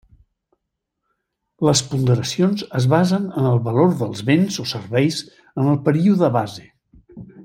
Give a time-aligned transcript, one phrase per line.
[1.67, 6.67] Les ponderacions es basen en el valor dels béns o serveis en el període base.